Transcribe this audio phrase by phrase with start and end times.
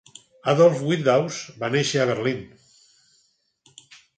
[0.53, 2.41] Adolf Windaus va néixer a Berlín.